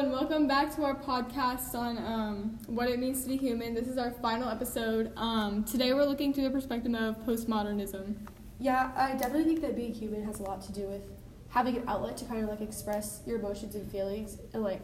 and 0.00 0.10
welcome 0.10 0.48
back 0.48 0.74
to 0.74 0.82
our 0.82 0.94
podcast 0.94 1.74
on 1.74 1.98
um, 1.98 2.58
what 2.68 2.88
it 2.88 2.98
means 2.98 3.22
to 3.22 3.28
be 3.28 3.36
human. 3.36 3.74
This 3.74 3.86
is 3.86 3.98
our 3.98 4.10
final 4.10 4.48
episode. 4.48 5.12
Um, 5.14 5.62
today 5.62 5.92
we're 5.92 6.06
looking 6.06 6.32
through 6.32 6.44
the 6.44 6.50
perspective 6.50 6.94
of 6.94 7.18
postmodernism. 7.26 8.14
Yeah, 8.58 8.92
I 8.96 9.12
definitely 9.12 9.44
think 9.44 9.60
that 9.60 9.76
being 9.76 9.92
human 9.92 10.24
has 10.24 10.40
a 10.40 10.42
lot 10.44 10.62
to 10.62 10.72
do 10.72 10.86
with 10.86 11.02
having 11.50 11.76
an 11.76 11.84
outlet 11.86 12.16
to 12.16 12.24
kind 12.24 12.42
of 12.42 12.48
like 12.48 12.62
express 12.62 13.20
your 13.26 13.40
emotions 13.40 13.74
and 13.74 13.92
feelings 13.92 14.38
and 14.54 14.62
like 14.62 14.80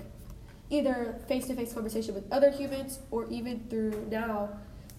either 0.69 1.19
face 1.27 1.47
to 1.47 1.55
face 1.55 1.73
conversation 1.73 2.15
with 2.15 2.31
other 2.31 2.51
humans 2.51 2.99
or 3.11 3.27
even 3.31 3.67
through 3.71 4.07
now 4.11 4.51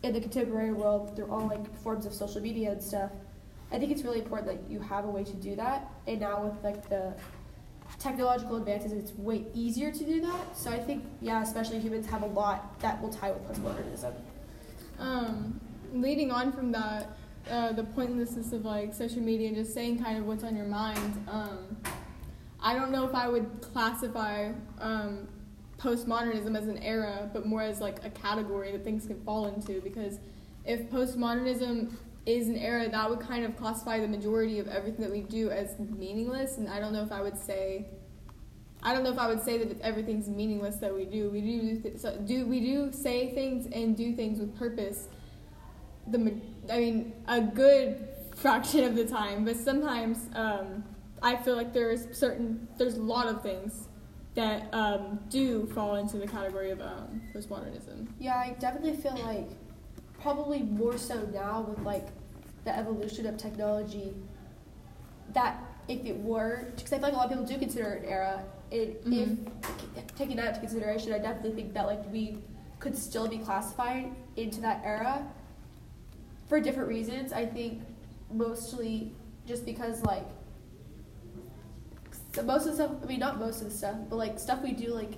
in 0.01 0.13
the 0.13 0.19
contemporary 0.19 0.73
world 0.73 1.15
through 1.15 1.29
all 1.29 1.45
like 1.45 1.77
forms 1.83 2.07
of 2.07 2.13
social 2.13 2.41
media 2.41 2.71
and 2.71 2.81
stuff. 2.81 3.11
I 3.71 3.77
think 3.77 3.91
it's 3.91 4.01
really 4.01 4.21
important 4.21 4.47
that 4.47 4.71
you 4.71 4.79
have 4.79 5.05
a 5.05 5.09
way 5.09 5.23
to 5.25 5.33
do 5.33 5.55
that. 5.57 5.91
And 6.07 6.21
now 6.21 6.41
with 6.41 6.63
like 6.63 6.89
the 6.89 7.13
technological 7.99 8.57
advances, 8.57 8.91
it's 8.91 9.13
way 9.13 9.45
easier 9.53 9.91
to 9.91 10.03
do 10.03 10.21
that. 10.21 10.57
So 10.57 10.71
I 10.71 10.79
think, 10.79 11.05
yeah, 11.21 11.41
especially 11.41 11.79
humans 11.79 12.07
have 12.07 12.23
a 12.23 12.27
lot 12.27 12.79
that 12.81 13.01
will 13.01 13.09
tie 13.09 13.31
with 13.31 13.43
postmodernism. 13.47 14.13
Um, 14.99 15.59
leading 15.93 16.31
on 16.31 16.51
from 16.51 16.71
that, 16.71 17.17
uh, 17.49 17.71
the 17.71 17.83
pointlessness 17.83 18.51
of 18.51 18.65
like 18.65 18.93
social 18.93 19.21
media 19.21 19.47
and 19.47 19.55
just 19.55 19.73
saying 19.73 20.03
kind 20.03 20.17
of 20.17 20.25
what's 20.25 20.43
on 20.43 20.55
your 20.55 20.65
mind. 20.65 21.25
Um, 21.29 21.77
I 22.61 22.73
don't 22.73 22.91
know 22.91 23.07
if 23.07 23.15
I 23.15 23.27
would 23.29 23.61
classify 23.61 24.51
um, 24.79 25.27
postmodernism 25.77 26.57
as 26.57 26.67
an 26.67 26.77
era, 26.79 27.29
but 27.31 27.45
more 27.45 27.61
as 27.61 27.79
like 27.79 28.03
a 28.03 28.09
category 28.09 28.71
that 28.71 28.83
things 28.83 29.05
can 29.05 29.21
fall 29.21 29.47
into. 29.47 29.79
Because 29.81 30.19
if 30.65 30.89
postmodernism 30.89 31.93
is 32.27 32.49
an 32.49 32.57
era, 32.57 32.89
that 32.89 33.09
would 33.09 33.21
kind 33.21 33.45
of 33.45 33.55
classify 33.55 33.99
the 33.99 34.07
majority 34.07 34.59
of 34.59 34.67
everything 34.67 35.01
that 35.01 35.11
we 35.11 35.21
do 35.21 35.49
as 35.49 35.79
meaningless. 35.79 36.57
And 36.57 36.69
I 36.69 36.79
don't 36.79 36.91
know 36.93 37.03
if 37.03 37.11
I 37.11 37.21
would 37.21 37.37
say. 37.37 37.85
I 38.83 38.93
don't 38.93 39.03
know 39.03 39.11
if 39.11 39.17
I 39.17 39.27
would 39.27 39.41
say 39.41 39.57
that 39.57 39.81
everything's 39.81 40.27
meaningless 40.27 40.75
that 40.77 40.93
we 40.93 41.05
do. 41.05 41.29
We 41.31 41.41
do 41.41 41.79
th- 41.81 41.97
so 41.97 42.15
do 42.17 42.45
we 42.45 42.59
do 42.59 42.91
say 42.91 43.33
things 43.33 43.67
and 43.73 43.97
do 43.97 44.15
things 44.15 44.39
with 44.39 44.55
purpose. 44.57 45.07
The 46.05 46.39
I 46.71 46.79
mean 46.79 47.13
a 47.27 47.41
good 47.41 48.07
fraction 48.35 48.83
of 48.83 48.95
the 48.95 49.05
time, 49.05 49.45
but 49.45 49.55
sometimes 49.55 50.29
um, 50.35 50.83
I 51.23 51.37
feel 51.37 51.55
like 51.55 51.73
there's 51.73 52.15
certain 52.15 52.67
there's 52.77 52.97
a 52.97 53.01
lot 53.01 53.27
of 53.27 53.41
things 53.41 53.87
that 54.35 54.71
um, 54.73 55.19
do 55.29 55.65
fall 55.73 55.95
into 55.95 56.17
the 56.17 56.27
category 56.27 56.69
of 56.69 56.79
um, 56.79 57.21
postmodernism. 57.33 58.07
Yeah, 58.19 58.35
I 58.35 58.55
definitely 58.59 58.95
feel 58.95 59.17
like 59.25 59.49
probably 60.21 60.61
more 60.63 60.97
so 60.97 61.25
now 61.33 61.61
with 61.61 61.79
like 61.85 62.07
the 62.65 62.75
evolution 62.77 63.25
of 63.27 63.37
technology 63.37 64.13
that 65.33 65.63
if 65.87 66.05
it 66.05 66.17
were 66.17 66.67
because 66.75 66.91
I 66.91 66.97
feel 66.97 67.03
like 67.03 67.13
a 67.13 67.17
lot 67.17 67.25
of 67.25 67.31
people 67.31 67.45
do 67.45 67.57
consider 67.57 67.93
it 67.93 68.03
an 68.03 68.09
era. 68.09 68.43
It, 68.71 69.05
Mhm. 69.05 69.47
If 69.95 70.15
taking 70.15 70.35
that 70.37 70.47
into 70.49 70.59
consideration, 70.59 71.13
I 71.13 71.19
definitely 71.19 71.53
think 71.61 71.73
that 71.73 71.85
like 71.85 72.11
we 72.11 72.39
could 72.79 72.97
still 72.97 73.27
be 73.27 73.37
classified 73.37 74.11
into 74.35 74.59
that 74.61 74.81
era 74.83 75.25
for 76.47 76.59
different 76.59 76.89
reasons. 76.89 77.31
I 77.31 77.45
think 77.45 77.81
mostly 78.31 79.13
just 79.45 79.65
because 79.65 80.03
like 80.03 80.25
so 82.33 82.43
most 82.43 82.65
of 82.67 82.75
the 82.77 82.83
stuff. 82.83 82.91
I 83.01 83.05
mean, 83.05 83.19
not 83.19 83.39
most 83.39 83.61
of 83.61 83.69
the 83.71 83.75
stuff, 83.75 83.95
but 84.09 84.17
like 84.17 84.39
stuff 84.39 84.61
we 84.61 84.73
do, 84.73 84.89
like 84.93 85.13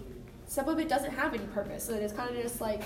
some 0.46 0.70
of 0.70 0.80
it 0.80 0.88
doesn't 0.88 1.12
have 1.12 1.34
any 1.34 1.44
purpose. 1.48 1.84
So 1.84 1.94
it's 1.96 2.14
kind 2.14 2.36
of 2.36 2.42
just 2.42 2.62
like 2.62 2.84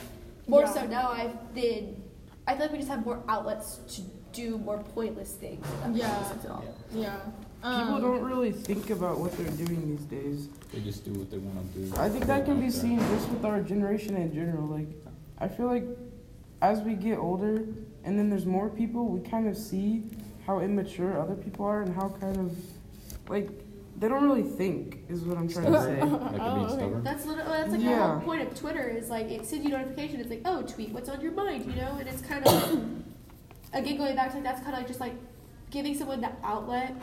more 0.48 0.62
Yeah. 0.62 0.74
so 0.74 0.86
now. 0.88 1.10
I've 1.10 1.54
been. 1.54 2.02
I 2.48 2.54
feel 2.54 2.62
like 2.64 2.72
we 2.72 2.78
just 2.78 2.90
have 2.90 3.06
more 3.06 3.22
outlets 3.30 3.80
to 3.96 4.02
do 4.34 4.58
more 4.58 4.80
pointless 4.80 5.34
things. 5.34 5.66
if 5.86 5.96
Yeah. 5.96 6.24
sense 6.24 6.46
at 6.46 6.52
all. 6.52 6.64
Yeah. 6.94 7.16
People 7.62 7.96
Um, 7.96 8.02
don't 8.02 8.24
really 8.24 8.52
think 8.52 8.90
about 8.90 9.20
what 9.20 9.32
they're 9.38 9.50
doing 9.66 9.96
these 9.96 10.06
days. 10.06 10.50
They 10.74 10.82
just 10.82 11.06
do 11.06 11.12
what 11.18 11.32
they 11.32 11.38
want 11.38 11.74
to 11.74 11.80
do. 11.80 11.94
I 11.98 12.10
think 12.10 12.26
that 12.26 12.44
can 12.46 12.60
be 12.60 12.70
seen 12.70 13.00
just 13.00 13.30
with 13.30 13.46
our 13.46 13.62
generation 13.62 14.18
in 14.18 14.34
general. 14.34 14.68
Like, 14.68 14.88
I 15.40 15.48
feel 15.48 15.68
like 15.68 15.86
as 16.62 16.82
we 16.82 16.96
get 16.96 17.18
older 17.18 17.66
and 18.04 18.20
then 18.20 18.30
there's 18.30 18.46
more 18.46 18.70
people, 18.70 19.06
we 19.08 19.22
kind 19.22 19.48
of 19.48 19.56
see 19.56 20.04
how 20.46 20.60
immature 20.60 21.18
other 21.18 21.36
people 21.36 21.66
are 21.66 21.82
and 21.84 21.96
how 21.96 22.10
kind 22.10 22.36
of, 22.38 22.58
like, 23.30 23.50
they 24.04 24.10
don't 24.10 24.24
really 24.26 24.44
think, 24.44 25.06
is 25.08 25.22
what 25.22 25.38
I'm 25.38 25.48
trying 25.48 25.72
to 25.72 25.82
say. 25.82 26.02
Like 26.02 26.12
Oh, 26.42 26.56
being 26.56 26.66
okay. 26.66 26.74
stubborn. 26.76 27.04
That's 27.06 27.26
literally 27.26 27.50
that's 27.58 27.72
like 27.72 27.80
the 27.82 27.96
whole 27.96 28.20
point 28.20 28.42
of 28.42 28.54
Twitter 28.60 28.90
is 28.90 29.10
like 29.10 29.28
it 29.32 29.46
sends 29.46 29.64
you 29.64 29.72
notification. 29.72 30.20
It's 30.20 30.30
like 30.30 30.42
oh 30.44 30.62
tweet 30.64 30.92
what's 30.92 31.08
on 31.08 31.22
your 31.22 31.32
mind, 31.32 31.66
you 31.66 31.72
know, 31.82 31.96
and 31.98 32.10
it's 32.10 32.22
kind 32.22 32.46
of 32.46 32.82
again 33.74 33.96
going 33.98 34.14
back 34.18 34.32
to 34.32 34.36
like 34.36 34.44
that's 34.44 34.60
kind 34.60 34.74
of 34.74 34.80
like 34.80 34.88
just 34.88 35.00
like 35.00 35.14
giving 35.72 35.96
someone 35.98 36.20
the 36.20 36.32
outlet 36.44 36.94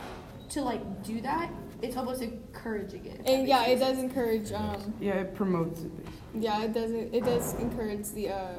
to 0.49 0.61
like 0.61 1.03
do 1.03 1.21
that. 1.21 1.49
It's 1.81 1.97
almost 1.97 2.21
encouraging 2.21 3.05
it. 3.07 3.21
and 3.25 3.47
yeah, 3.47 3.63
any 3.63 3.73
it 3.73 3.79
does 3.79 3.97
encourage. 3.97 4.51
Um, 4.51 4.93
Yeah, 4.99 5.13
it 5.13 5.33
promotes 5.33 5.81
it. 5.81 5.91
basically. 5.97 6.41
yeah, 6.45 6.61
it 6.65 6.73
does. 6.73 6.91
It 6.91 7.23
does 7.25 7.55
encourage 7.55 8.09
the 8.11 8.29
uh, 8.29 8.53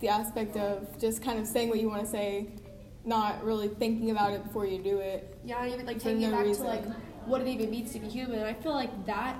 the 0.00 0.08
aspect 0.08 0.56
of 0.56 0.98
just 0.98 1.22
kind 1.22 1.38
of 1.38 1.46
saying 1.46 1.68
what 1.68 1.78
you 1.78 1.88
want 1.88 2.02
to 2.04 2.10
say, 2.10 2.48
not 3.04 3.44
really 3.44 3.68
thinking 3.68 4.10
about 4.10 4.32
it 4.32 4.42
before 4.42 4.66
you 4.66 4.78
do 4.82 4.98
it. 4.98 5.38
Yeah, 5.44 5.64
even 5.66 5.86
like 5.86 5.98
For 5.98 6.04
taking 6.04 6.22
it 6.22 6.32
back 6.32 6.44
reason. 6.44 6.64
to 6.64 6.70
like 6.72 6.84
what 7.28 7.40
it 7.40 7.48
even 7.48 7.70
means 7.70 7.92
to 7.92 7.98
be 7.98 8.08
human. 8.08 8.38
And 8.38 8.46
I 8.46 8.54
feel 8.54 8.72
like 8.72 9.06
that 9.06 9.36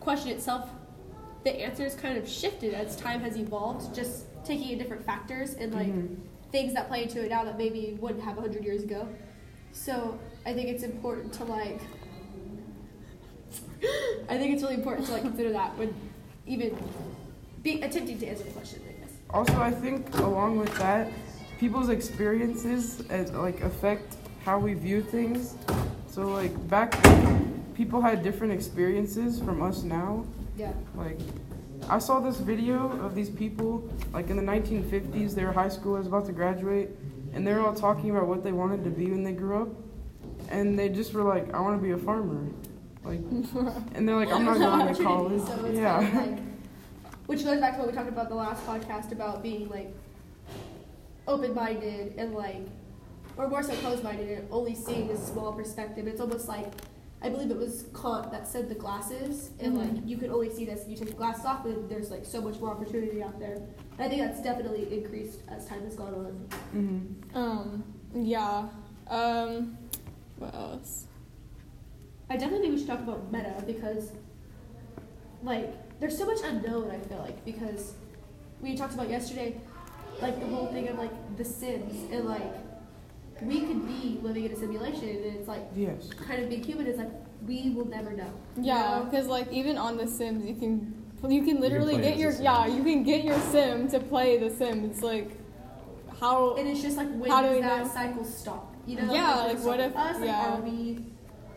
question 0.00 0.30
itself, 0.30 0.68
the 1.44 1.52
answer 1.60 1.84
is 1.84 1.94
kind 1.94 2.18
of 2.18 2.28
shifted 2.28 2.74
as 2.74 2.96
time 2.96 3.20
has 3.20 3.36
evolved. 3.36 3.94
Just 3.94 4.24
taking 4.44 4.70
in 4.70 4.78
different 4.78 5.04
factors 5.04 5.54
and 5.54 5.72
like 5.74 5.86
Mhm. 5.88 6.16
things 6.50 6.72
that 6.74 6.88
play 6.88 7.04
into 7.04 7.24
it 7.24 7.30
now 7.30 7.44
that 7.44 7.56
maybe 7.58 7.96
wouldn't 8.00 8.22
have 8.24 8.36
hundred 8.36 8.64
years 8.64 8.82
ago. 8.82 9.06
So 9.72 10.18
I 10.44 10.52
think 10.52 10.68
it's 10.68 10.82
important 10.82 11.32
to 11.34 11.44
like. 11.44 11.80
I 14.28 14.36
think 14.38 14.54
it's 14.54 14.62
really 14.62 14.74
important 14.76 15.06
to 15.06 15.12
like 15.12 15.22
consider 15.22 15.52
that 15.52 15.76
when 15.78 15.94
even 16.46 16.76
be 17.62 17.80
attempting 17.82 18.18
to 18.18 18.26
answer 18.26 18.44
the 18.44 18.50
question. 18.50 18.80
I 18.88 18.92
guess. 19.00 19.12
Also, 19.30 19.60
I 19.60 19.70
think 19.70 20.12
along 20.18 20.58
with 20.58 20.74
that, 20.78 21.10
people's 21.58 21.88
experiences 21.88 23.02
as, 23.10 23.30
like 23.32 23.60
affect 23.62 24.16
how 24.44 24.58
we 24.58 24.74
view 24.74 25.02
things. 25.02 25.54
So 26.10 26.22
like 26.28 26.52
back 26.68 27.00
then, 27.02 27.62
people 27.74 28.00
had 28.00 28.22
different 28.22 28.52
experiences 28.52 29.40
from 29.40 29.62
us 29.62 29.82
now. 29.82 30.24
Yeah. 30.56 30.72
Like, 30.96 31.18
I 31.88 31.98
saw 31.98 32.20
this 32.20 32.38
video 32.38 32.90
of 33.04 33.14
these 33.14 33.30
people, 33.30 33.88
like 34.12 34.28
in 34.28 34.36
the 34.36 34.42
1950s, 34.42 35.34
they 35.34 35.44
were 35.44 35.52
high 35.52 35.68
schoolers 35.68 36.06
about 36.06 36.26
to 36.26 36.32
graduate, 36.32 36.90
and 37.32 37.46
they 37.46 37.52
were 37.54 37.60
all 37.60 37.74
talking 37.74 38.10
about 38.10 38.26
what 38.26 38.42
they 38.44 38.52
wanted 38.52 38.84
to 38.84 38.90
be 38.90 39.06
when 39.10 39.22
they 39.24 39.32
grew 39.32 39.62
up. 39.62 39.68
And 40.50 40.78
they 40.78 40.88
just 40.88 41.14
were 41.14 41.22
like, 41.22 41.54
I 41.54 41.60
want 41.60 41.78
to 41.80 41.82
be 41.82 41.92
a 41.92 41.98
farmer. 41.98 42.44
Like, 43.04 43.20
and 43.94 44.06
they're 44.06 44.16
like, 44.16 44.30
I'm 44.32 44.44
not 44.44 44.58
going 44.58 44.94
to 44.94 45.02
college. 45.10 45.42
So 45.42 45.64
it's 45.64 45.78
Yeah. 45.78 45.96
kind 46.02 46.08
of 46.08 46.26
like, 46.34 46.42
which 47.26 47.44
goes 47.44 47.60
back 47.60 47.74
to 47.74 47.78
what 47.78 47.88
we 47.88 47.94
talked 47.94 48.08
about 48.08 48.28
the 48.28 48.34
last 48.34 48.66
podcast 48.66 49.12
about 49.12 49.42
being 49.42 49.68
like 49.70 49.94
open-minded 51.26 52.14
and 52.18 52.34
like, 52.34 52.66
or 53.36 53.48
more 53.48 53.62
so 53.62 53.74
closed-minded 53.76 54.28
and 54.38 54.48
only 54.50 54.74
seeing 54.74 55.08
this 55.08 55.26
small 55.26 55.52
perspective. 55.52 56.06
It's 56.06 56.20
almost 56.20 56.48
like, 56.48 56.66
I 57.22 57.28
believe 57.28 57.50
it 57.50 57.56
was 57.56 57.84
Kant 58.00 58.30
that 58.32 58.46
said 58.48 58.68
the 58.68 58.74
glasses, 58.74 59.50
and 59.60 59.76
like 59.76 59.90
Mhm. 59.90 60.08
you 60.08 60.16
can 60.16 60.30
only 60.30 60.50
see 60.50 60.64
this 60.64 60.82
if 60.82 60.88
you 60.88 60.96
take 60.96 61.08
the 61.08 61.14
glasses 61.14 61.44
off, 61.44 61.62
but 61.64 61.88
there's 61.88 62.10
like 62.10 62.24
so 62.24 62.40
much 62.40 62.58
more 62.60 62.70
opportunity 62.70 63.22
out 63.22 63.38
there. 63.38 63.56
And 63.56 64.00
I 64.00 64.08
think 64.08 64.22
that's 64.22 64.42
definitely 64.42 64.92
increased 64.96 65.40
as 65.48 65.66
time 65.66 65.82
has 65.84 65.94
gone 65.94 66.14
on. 66.14 66.48
hmm 66.72 67.36
Um. 67.36 67.84
Yeah. 68.14 68.68
Um. 69.08 69.76
What 70.38 70.54
else? 70.54 71.04
I 72.30 72.36
definitely 72.36 72.60
think 72.68 72.72
we 72.74 72.78
should 72.78 72.86
talk 72.88 73.00
about 73.00 73.30
meta 73.32 73.62
because, 73.66 74.12
like, 75.42 75.98
there's 76.00 76.16
so 76.16 76.24
much 76.24 76.38
unknown. 76.42 76.90
I 76.90 76.98
feel 77.00 77.18
like 77.18 77.44
because 77.44 77.94
we 78.62 78.76
talked 78.76 78.94
about 78.94 79.10
yesterday, 79.10 79.60
like 80.22 80.40
the 80.40 80.46
whole 80.46 80.66
thing 80.68 80.88
of 80.88 80.96
like 80.98 81.12
The 81.36 81.44
Sims 81.44 82.10
and 82.12 82.24
like 82.26 82.69
we 83.42 83.60
could 83.62 83.86
be 83.86 84.18
living 84.22 84.44
in 84.44 84.52
a 84.52 84.56
simulation 84.56 85.08
and 85.08 85.24
it's 85.36 85.48
like 85.48 85.62
Yes. 85.74 86.08
kind 86.26 86.42
of 86.42 86.48
being 86.48 86.62
human 86.62 86.86
is 86.86 86.98
like 86.98 87.10
we 87.46 87.70
will 87.70 87.86
never 87.86 88.12
know. 88.12 88.30
you 88.56 88.64
Yeah, 88.64 88.98
know? 88.98 89.04
because 89.04 89.26
like 89.26 89.50
even 89.52 89.78
on 89.78 89.96
The 89.96 90.06
Sims, 90.06 90.44
you 90.44 90.54
can 90.54 90.94
you 91.28 91.42
can 91.42 91.60
literally 91.60 91.94
play 91.94 92.02
get 92.02 92.16
your 92.18 92.32
Sim. 92.32 92.44
yeah 92.44 92.66
you 92.66 92.82
can 92.82 93.02
get 93.02 93.24
your 93.24 93.38
sim 93.52 93.88
to 93.88 94.00
play 94.00 94.38
The 94.38 94.50
Sims. 94.50 94.84
It's 94.90 95.02
like 95.02 95.30
how 96.20 96.54
And 96.56 96.68
it's 96.68 96.82
just 96.82 96.96
like 96.96 97.08
when 97.14 97.30
How 97.30 97.42
does 97.42 97.54
we 97.56 97.60
that 97.62 97.84
know? 97.86 97.92
cycle 97.92 98.24
stop? 98.24 98.74
You 98.86 98.96
know? 98.96 99.12
Yeah, 99.12 99.26
Does 99.26 99.52
it 99.52 99.56
like, 99.58 99.64
what 99.66 99.80
if- 99.80 99.96
us? 99.96 100.16
Like, 100.16 100.24
yeah. 100.26 100.54
are 100.56 100.60
we? 100.60 101.04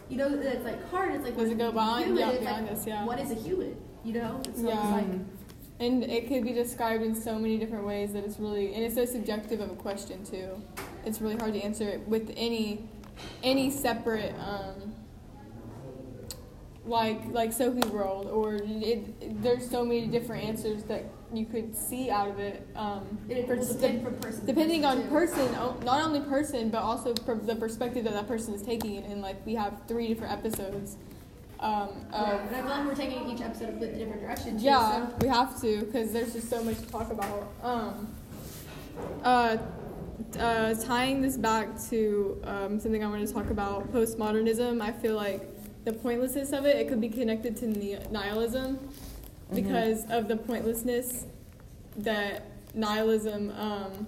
You 0.10 0.18
know, 0.18 0.28
it's 0.34 0.64
like 0.66 0.82
hard. 0.90 1.16
It's 1.16 1.24
like 1.24 1.36
Does 1.38 1.50
it 1.50 1.58
go 1.58 1.66
being 1.72 1.74
behind- 1.74 2.06
human? 2.06 2.20
yeah, 2.20 2.30
It's 2.32 2.40
behind 2.46 2.68
like, 2.68 2.76
us, 2.78 2.88
yeah. 2.88 3.06
What 3.06 3.20
is 3.20 3.32
a 3.32 3.36
human? 3.36 3.76
You 4.06 4.14
know? 4.14 4.42
So 4.56 4.68
Yeah. 4.68 5.00
It's 5.00 5.08
like, 5.10 5.20
and 5.80 6.04
it 6.04 6.28
could 6.28 6.44
be 6.44 6.54
described 6.54 7.04
in 7.04 7.16
so 7.16 7.38
many 7.40 7.58
different 7.58 7.86
ways 7.86 8.14
that 8.14 8.24
it's 8.24 8.40
really 8.40 8.74
and 8.74 8.84
it's 8.86 8.96
so 8.96 9.06
subjective 9.06 9.60
of 9.60 9.72
a 9.72 9.76
question 9.76 10.24
too. 10.24 10.62
It's 11.06 11.22
really 11.22 11.38
hard 11.38 11.54
to 11.54 11.62
answer 11.62 11.88
it 11.88 12.08
with 12.08 12.34
any 12.36 12.88
any 13.44 13.70
separate 13.70 14.34
um 14.40 14.94
like 16.86 17.22
like 17.32 17.54
Sophie 17.54 17.88
World 17.90 18.28
or 18.28 18.56
it, 18.62 19.42
there's 19.42 19.70
so 19.70 19.86
many 19.86 20.06
different 20.08 20.44
answers 20.44 20.84
that 20.84 21.06
you 21.34 21.46
could 21.46 21.76
see 21.76 22.10
out 22.12 22.28
of 22.30 22.40
it. 22.40 22.68
Um, 22.76 23.18
it 23.30 23.48
depend 23.48 24.04
from 24.04 24.16
person. 24.16 24.46
depending 24.46 24.84
on 24.86 25.08
person, 25.08 25.48
o- 25.56 25.80
not 25.84 26.04
only 26.04 26.20
person, 26.20 26.70
but 26.70 26.82
also 26.84 27.14
the 27.14 27.56
perspective 27.56 28.04
that 28.04 28.14
that 28.14 28.28
person 28.28 28.54
is 28.54 28.62
taking 28.62 28.96
it. 28.96 29.06
And 29.06 29.22
like 29.22 29.44
we 29.46 29.56
have 29.56 29.74
three 29.88 30.08
different 30.10 30.34
episodes 30.34 30.98
Um, 31.60 31.90
Yeah, 32.12 32.40
and 32.48 32.56
I 32.56 32.60
feel 32.62 32.70
like 32.70 32.86
we're 32.86 32.96
taking 32.96 33.30
each 33.30 33.40
episode 33.42 33.82
a 33.82 33.88
different 33.88 34.22
direction. 34.22 34.58
Too, 34.58 34.66
yeah, 34.66 35.08
so- 35.08 35.16
we 35.22 35.28
have 35.30 35.62
to 35.62 35.80
because 35.86 36.12
there's 36.12 36.34
just 36.34 36.50
so 36.50 36.62
much 36.62 36.78
to 36.80 36.86
talk 36.88 37.10
about. 37.12 37.48
Um, 37.64 38.14
uh, 39.24 39.58
uh, 40.38 40.74
tying 40.76 41.22
this 41.22 41.38
back 41.38 41.68
to 41.90 42.42
um, 42.44 42.80
something 42.80 43.04
I 43.04 43.08
want 43.08 43.28
to 43.28 43.34
talk 43.34 43.50
about, 43.50 43.92
postmodernism. 43.94 44.82
I 44.82 44.92
feel 44.92 45.16
like 45.16 45.42
the 45.86 45.94
pointlessness 45.94 46.52
of 46.54 46.66
it. 46.66 46.78
It 46.78 46.88
could 46.88 47.02
be 47.02 47.10
connected 47.10 47.58
to 47.58 47.68
ni- 47.68 48.00
nihilism 48.12 48.80
because 49.54 50.10
of 50.10 50.28
the 50.28 50.38
pointlessness 50.38 51.26
that 51.98 52.48
nihilism. 52.74 53.52
Um, 53.58 54.08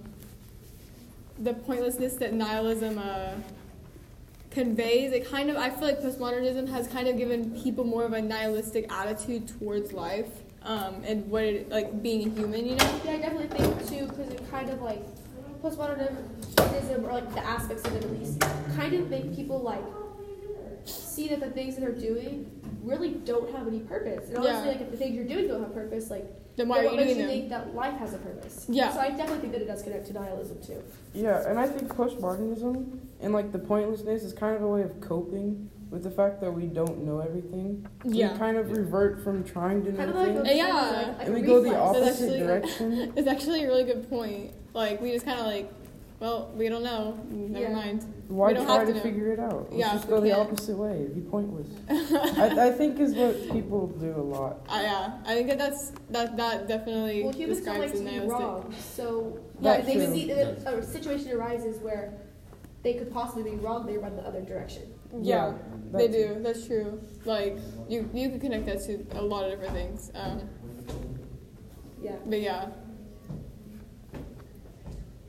the 1.39 1.53
pointlessness 1.53 2.15
that 2.15 2.33
nihilism 2.33 2.97
uh, 2.97 3.33
conveys. 4.51 5.11
It 5.11 5.29
kind 5.29 5.49
of. 5.49 5.57
I 5.57 5.69
feel 5.69 5.87
like 5.87 5.99
postmodernism 5.99 6.69
has 6.69 6.87
kind 6.87 7.07
of 7.07 7.17
given 7.17 7.51
people 7.61 7.83
more 7.83 8.05
of 8.05 8.13
a 8.13 8.21
nihilistic 8.21 8.91
attitude 8.91 9.47
towards 9.47 9.93
life. 9.93 10.29
Um, 10.63 11.03
and 11.05 11.29
what 11.29 11.43
it 11.43 11.69
like 11.69 12.01
being 12.01 12.27
a 12.27 12.31
human, 12.33 12.65
you 12.65 12.75
know. 12.75 13.01
Yeah, 13.05 13.11
I 13.11 13.17
definitely 13.17 13.55
think 13.55 13.87
too, 13.87 14.07
because 14.07 14.29
it 14.29 14.49
kind 14.49 14.71
of 14.71 14.81
like 14.81 15.03
postmodernism, 15.65 17.03
or 17.03 17.11
like 17.13 17.33
the 17.33 17.45
aspects 17.45 17.85
of 17.85 17.95
it 17.95 18.03
at 18.03 18.11
least, 18.11 18.39
kind 18.75 18.93
of 18.93 19.09
make 19.09 19.35
people 19.35 19.59
like 19.59 19.81
see 20.85 21.27
that 21.29 21.39
the 21.39 21.49
things 21.49 21.75
that 21.75 21.81
they're 21.81 21.91
doing 21.91 22.49
really 22.83 23.09
don't 23.09 23.49
have 23.55 23.67
any 23.67 23.79
purpose. 23.79 24.29
And 24.29 24.37
honestly, 24.37 24.61
Yeah. 24.65 24.71
like 24.73 24.81
if 24.81 24.91
the 24.91 24.97
things 24.97 25.15
you're 25.15 25.25
doing 25.25 25.47
don't 25.47 25.61
have 25.61 25.73
purpose, 25.73 26.11
like 26.11 26.25
Then 26.55 26.67
why 26.67 26.77
then 26.83 26.85
what 26.85 26.93
you 26.93 26.97
makes 26.99 27.09
you 27.17 27.23
them? 27.23 27.27
think 27.29 27.49
that 27.49 27.73
life 27.73 27.95
has 27.95 28.13
a 28.13 28.17
purpose? 28.19 28.65
Yeah. 28.69 28.91
So 28.93 28.99
I 28.99 29.09
definitely 29.09 29.39
think 29.39 29.53
that 29.53 29.61
it 29.61 29.65
does 29.67 29.81
connect 29.81 30.05
to 30.07 30.13
nihilism 30.13 30.61
too. 30.61 30.83
Yeah, 31.13 31.47
and 31.49 31.57
I 31.57 31.67
think 31.67 31.91
postmodernism 31.95 32.99
and 33.21 33.33
like 33.33 33.51
the 33.51 33.59
pointlessness 33.59 34.23
is 34.23 34.33
kind 34.33 34.55
of 34.55 34.61
a 34.61 34.67
way 34.67 34.83
of 34.83 35.01
coping 35.01 35.69
with 35.89 36.03
the 36.03 36.11
fact 36.11 36.41
that 36.41 36.51
we 36.51 36.65
don't 36.65 37.03
know 37.03 37.19
everything. 37.19 37.87
Yeah. 38.03 38.33
We 38.33 38.37
kind 38.37 38.57
of 38.57 38.71
revert 38.71 39.23
from 39.23 39.43
trying 39.43 39.83
to 39.85 39.91
know 39.91 39.97
Kind 39.97 40.09
of 40.11 40.15
like 40.17 40.43
things, 40.45 40.57
Yeah. 40.57 40.73
like, 40.73 41.07
like 41.17 41.27
and 41.27 41.35
a 41.35 41.39
we 41.39 41.41
go 41.45 41.61
the 41.61 41.75
opposite 41.77 42.07
actually- 42.25 42.39
direction. 42.39 43.13
It's 43.15 43.27
actually 43.27 43.63
a 43.63 43.67
really 43.67 43.83
good 43.85 44.07
point. 44.09 44.51
Like 44.75 44.99
we 45.01 45.11
just 45.13 45.25
kind 45.25 45.39
of 45.39 45.45
like, 45.45 45.71
well, 46.19 46.51
we 46.55 46.67
don't 46.69 46.83
know. 46.83 47.17
Never 47.29 47.63
Yeah. 47.65 47.73
mind. 47.73 48.03
Why 48.27 48.51
don't 48.53 48.65
try 48.65 48.79
have 48.79 48.87
to, 48.87 48.93
to 48.93 48.99
figure 48.99 49.31
it 49.31 49.39
out? 49.39 49.67
Let's 49.71 49.75
Yeah, 49.77 49.93
just 49.93 50.07
go 50.09 50.19
the 50.19 50.29
can't. 50.29 50.41
opposite 50.41 50.77
way. 50.77 50.95
It'd 51.01 51.15
be 51.15 51.21
pointless. 51.21 51.67
I, 51.89 52.67
I 52.67 52.71
think 52.71 52.99
is 52.99 53.13
what 53.13 53.49
people 53.51 53.87
do 53.87 54.11
a 54.15 54.21
lot. 54.21 54.65
Uh, 54.67 54.79
yeah, 54.81 55.17
I 55.25 55.33
think 55.35 55.47
that 55.47 55.57
that's 55.57 55.91
that 56.09 56.35
that 56.35 56.67
definitely 56.67 57.23
Well, 57.23 57.31
humans 57.31 57.61
don't 57.61 57.79
like 57.79 57.91
describes 57.91 57.91
to 57.93 57.97
the 57.99 58.03
be 58.05 58.11
nihilistic. 58.27 58.39
wrong, 58.41 58.75
so 58.79 59.39
Yeah, 59.61 59.77
yeah, 59.77 59.81
they 59.85 59.93
true. 59.93 60.13
see 60.13 60.31
if 60.31 60.65
a 60.65 60.83
situation 60.83 61.31
arises 61.31 61.79
where 61.81 62.13
they 62.83 62.93
could 62.95 63.11
possibly 63.13 63.51
be 63.51 63.55
wrong, 63.57 63.85
they 63.85 63.97
run 63.97 64.15
the 64.17 64.23
other 64.27 64.41
direction. 64.41 64.83
Yeah, 65.13 65.21
Yeah, 65.21 65.53
they 65.93 66.07
that's- 66.07 66.35
do. 66.35 66.43
That's 66.43 66.65
true. 66.67 66.99
Like 67.23 67.57
you 67.87 68.09
you 68.13 68.29
could 68.29 68.41
connect 68.41 68.65
that 68.65 68.81
to 68.87 69.05
a 69.17 69.21
lot 69.21 69.45
of 69.45 69.51
different 69.51 69.73
things. 69.73 70.11
Um, 70.15 70.41
Yeah. 72.03 72.15
but 72.25 72.41
yeah. 72.41 72.67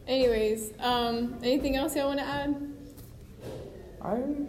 Anyways, 0.07 0.73
um, 0.79 1.37
anything 1.43 1.77
else 1.77 1.97
y'all 1.97 2.07
want 2.09 2.21
to 2.21 2.25
add? 2.27 2.55
I'm 4.03 4.49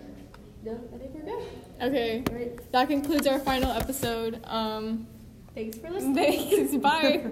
No, 0.63 0.80
I 0.94 0.98
think 0.98 1.12
we're 1.13 1.21
good. 1.21 1.44
Okay, 1.81 2.24
All 2.30 2.36
right. 2.36 2.71
that 2.71 2.88
concludes 2.88 3.25
our 3.27 3.39
final 3.39 3.71
episode. 3.71 4.39
Um, 4.45 5.07
Thanks 5.56 5.77
for 5.80 5.89
listening. 5.92 6.15
thanks. 6.15 6.75
Bye. 6.75 7.24